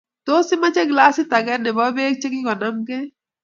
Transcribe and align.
Tos, 0.27 0.47
imache 0.55 0.83
glasit 0.91 1.31
age 1.37 1.53
nebo 1.63 1.83
beek 1.95 2.15
chegigonamgei? 2.21 3.05